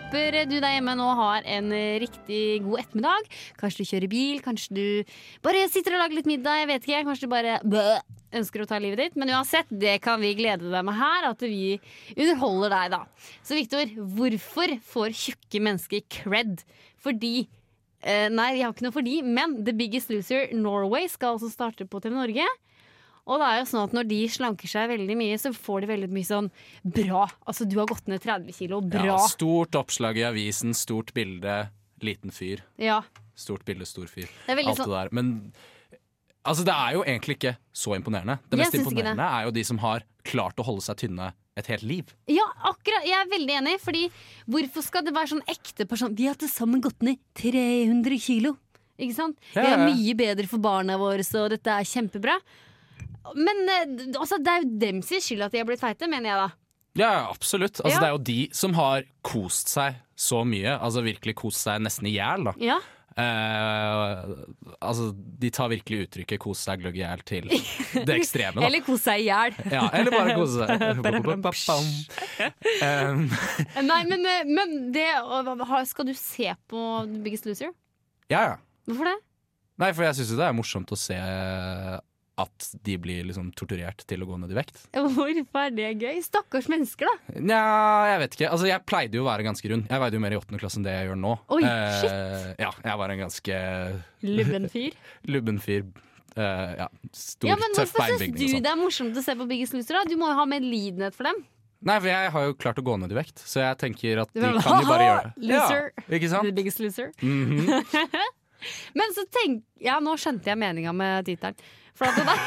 [0.07, 1.66] Håper du der hjemme nå har en
[2.01, 3.27] riktig god ettermiddag.
[3.61, 6.62] Kanskje du kjører bil, kanskje du bare sitter og lager litt middag.
[6.62, 7.99] Jeg vet ikke, Kanskje du bare bøh,
[8.40, 9.21] ønsker å ta livet ditt.
[9.21, 11.29] Men uansett, det kan vi glede deg med her.
[11.35, 11.77] At vi
[12.14, 13.03] underholder deg, da.
[13.45, 16.64] Så Viktor, hvorfor får tjukke mennesker cred?
[17.05, 21.37] Fordi eh, Nei, vi har ikke noe for de, men The Biggest Loser Norway skal
[21.37, 22.49] altså starte på TV Norge.
[23.27, 25.87] Og det er jo sånn at når de slanker seg veldig mye, så får de
[25.91, 26.51] veldig mye sånn
[26.85, 27.25] bra.
[27.47, 28.79] Altså, du har gått ned 30 kilo.
[28.87, 29.03] Bra.
[29.09, 31.57] ja, stort oppslag i avisen, stort bilde,
[32.07, 32.62] liten fyr.
[32.79, 33.01] Ja.
[33.35, 34.29] Stort bilde, stor fyr.
[34.47, 35.09] Det er Alt sånn- det der.
[35.12, 35.33] Men
[36.45, 38.39] altså, det er jo egentlig ikke så imponerende.
[38.49, 39.33] Det mest imponerende det.
[39.41, 42.15] er jo de som har klart å holde seg tynne et helt liv.
[42.29, 43.05] Ja, akkurat.
[43.09, 43.81] Jeg er veldig enig.
[43.81, 44.11] Fordi
[44.47, 48.57] hvorfor skal det være sånn ekte person Vi har til sammen gått ned 300 kilo.
[48.99, 49.37] Ikke sant?
[49.55, 52.39] Ja, Vi er mye bedre for barna våre, så dette er kjempebra.
[53.35, 56.31] Men eh, altså, det er jo dem sin skyld at de har blitt feite, mener
[56.31, 56.49] jeg da.
[56.97, 57.81] Ja, absolutt.
[57.83, 58.01] Altså, Ja.
[58.01, 60.79] Det er jo de som har kost seg så mye.
[60.81, 62.47] Altså virkelig kost seg nesten i hjel.
[62.49, 62.55] da.
[62.62, 62.79] Ja.
[63.17, 64.25] Eh,
[64.85, 68.61] altså, de tar virkelig uttrykket 'kos seg gløgg i hjel' til det ekstreme.
[68.61, 68.67] Da.
[68.69, 69.57] Eller 'kos seg i hjel.
[69.73, 70.83] Ja, eller bare kose seg.
[72.85, 73.23] um,
[73.89, 75.09] Nei, men, eh, men det
[75.89, 77.73] Skal du se på The Biggest Loser?
[78.29, 78.57] ja, ja.
[78.87, 79.17] Hvorfor det?
[79.79, 81.17] Nei, for jeg syns jo det er morsomt å se
[82.38, 84.83] at de blir liksom torturert til å gå ned i vekt.
[84.92, 86.18] Hvorfor er det gøy?
[86.20, 87.38] Stakkars mennesker, da.
[87.40, 87.61] Nja,
[88.11, 88.51] jeg vet ikke.
[88.53, 89.87] Altså, jeg pleide jo å være ganske rund.
[89.88, 91.33] Jeg veide jo mer i åttende klasse enn det jeg gjør nå.
[91.57, 93.61] Oi, Eh, ja, jeg var en ganske
[94.29, 94.99] Lubben fyr.
[95.33, 95.87] lubben fyr.
[96.37, 98.62] Uh, ja, stor, Ja, men tøff Hvorfor syns du sånn.
[98.66, 99.96] det er morsomt å se på Biggest Loser?
[99.96, 100.03] da?
[100.05, 101.40] Du må jo ha medlidenhet for dem.
[101.87, 104.31] Nei, for jeg har jo klart å gå ned i vekt, så jeg tenker at
[104.37, 105.49] de kan jo bare gjøre det.
[105.49, 105.88] loser.
[106.05, 106.53] Ja, ikke The?
[106.61, 107.09] Biggest Loser.
[107.25, 107.72] Mhm.
[108.96, 111.57] Men så tenk Ja, nå skjønte jeg meninga med tittelen.
[111.97, 112.39] For at det der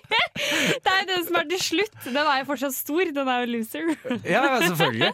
[0.84, 1.98] Det er den som er til slutt.
[2.06, 3.12] Den er jo fortsatt stor.
[3.16, 3.90] Den er jo loser.
[4.28, 5.12] Ja, selvfølgelig.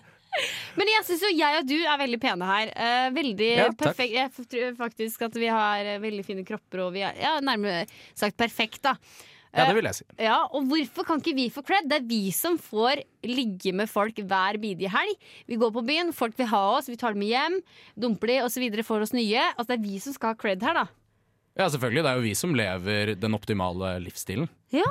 [0.77, 2.73] Men jeg syns jo jeg og du er veldig pene her.
[2.75, 4.13] Eh, veldig Ja, perfekt.
[4.13, 7.87] Jeg tror faktisk at vi har eh, veldig fine kropper, og vi er ja, nærmere
[8.15, 8.97] sagt perfekt, da.
[9.57, 10.05] Ja, det vil jeg si.
[10.21, 11.87] Ja, og hvorfor kan ikke vi få cred?
[11.89, 15.15] Det er vi som får ligge med folk hver bidige helg.
[15.49, 17.57] Vi går på byen, folk vil ha oss, vi tar dem med hjem,
[17.97, 18.67] dumper de osv.
[18.85, 19.41] får oss nye.
[19.57, 20.85] Altså Det er vi som skal ha cred her, da.
[21.57, 22.03] Ja, selvfølgelig.
[22.05, 24.49] Det er jo vi som lever den optimale livsstilen.
[24.75, 24.85] Ja,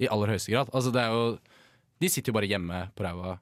[0.00, 0.70] I aller høyeste grad.
[0.72, 1.24] Altså, det er jo
[2.00, 3.34] De sitter jo bare hjemme på ræva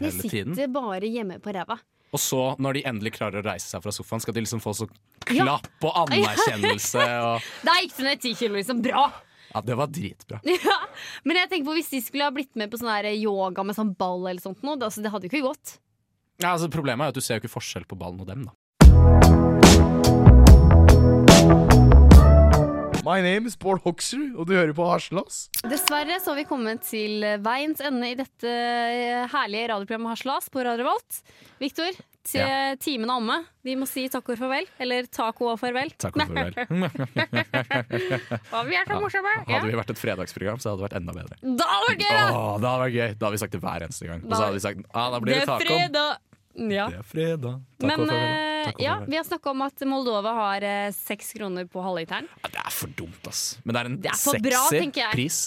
[0.00, 0.54] hele tiden.
[0.54, 1.76] De sitter bare hjemme på ræva.
[2.14, 4.72] Og så, når de endelig klarer å reise seg fra sofaen, skal de liksom få
[4.78, 4.86] så
[5.28, 5.42] Ja.
[5.44, 8.80] klapp og anerkjennelse og Der gikk du ned ti kilo, liksom.
[8.84, 9.08] Bra!
[9.52, 10.40] Ja, det var dritbra.
[10.66, 10.76] Ja.
[11.24, 13.92] Men jeg tenker på hvis de skulle ha blitt med på sånn yoga med sånn
[13.98, 15.76] ball eller sånt noe, det, altså, det hadde jo ikke gått.
[16.40, 18.54] Ja, altså, problemet er at du ser jo ikke forskjell på ballen og dem, da.
[23.06, 25.44] My name is Bård Hoksrud, og du hører på Haslas.
[25.70, 30.64] Dessverre så har vi kommet til veiens ende i dette eh, herlige radioprogrammet Haslas på
[30.66, 31.20] Radio Volt.
[31.62, 31.94] Viktor,
[32.26, 32.74] ti- Ja.
[32.82, 33.36] timen er omme.
[33.62, 34.66] Vi må si takk og farvel.
[34.82, 35.92] Eller taco og farvel.
[36.02, 36.58] Takk og farvel.
[38.56, 39.36] Og vi er så morsomme!
[39.46, 39.54] Ja.
[39.54, 41.38] Hadde vi vært et fredagsprogram, så hadde det vært enda bedre.
[41.62, 42.26] Da hadde det vært gøy, da!
[42.34, 43.08] Hadde vært gøy.
[43.14, 44.24] Da hadde vi sagt det hver eneste gang.
[44.26, 45.78] Og Da- så hadde vi sagt ah, da blir Det det taco.
[46.56, 46.86] Ja.
[46.90, 47.58] Det er fredag.
[47.78, 48.66] Takk Men farvel.
[48.66, 52.28] eh, ja, vi har snakka om at Moldova har eh, seks kroner på halvliteren.
[52.42, 53.58] Ja, det er for dumt, ass.
[53.64, 54.62] Men det er en Det er sexy bra,
[55.12, 55.12] pris.
[55.12, 55.40] pris.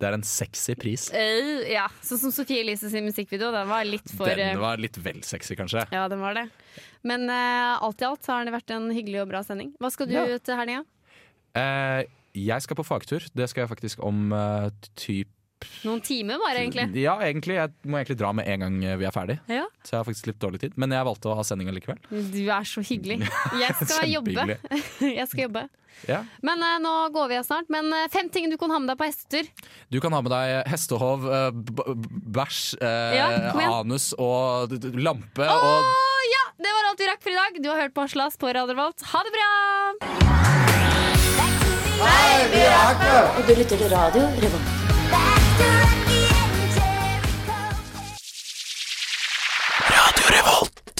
[0.00, 1.02] Det er en sexy pris.
[1.12, 3.50] Uh, ja, Sånn som Sofie Elise sin musikkvideo.
[3.52, 5.82] Den var litt for Den var litt vel sexy, kanskje.
[5.92, 6.46] Ja, den var det.
[7.04, 9.74] Men uh, alt i alt har det vært en hyggelig og bra sending.
[9.78, 10.24] Hva skal du Ja.
[10.38, 10.80] til helga?
[11.52, 12.00] Uh,
[12.32, 13.26] jeg skal på fagtur.
[13.36, 15.28] Det skal jeg faktisk om uh, typ
[15.84, 16.86] Noen timer bare, egentlig.
[17.00, 17.56] Ja, egentlig.
[17.58, 19.38] Jeg må egentlig dra med en gang vi er ferdig.
[19.50, 19.66] Ja.
[19.84, 20.72] Så jeg har faktisk litt dårlig tid.
[20.80, 21.98] Men jeg valgte å ha sending likevel.
[22.10, 23.20] Du er så hyggelig.
[23.60, 24.56] Jeg skal jobbe.
[25.20, 25.66] Jeg skal jobbe.
[26.08, 26.22] Ja.
[26.46, 27.68] Men uh, nå går vi av snart.
[27.72, 29.50] Men uh, fem ting du kan ha med deg på hestetur.
[29.92, 31.96] Du kan ha med deg hestehov, eh, b-
[32.38, 33.26] bæsj, Ja,
[33.80, 36.44] anus og d- d- lampe Åh, og ja!
[36.60, 37.60] Det var alt vi rakk for i dag.
[37.64, 39.04] Du har hørt på Aslas på Radio Revolt.
[39.12, 39.50] Ha det bra!
[42.00, 44.79] Og du lytter til radio Revolt.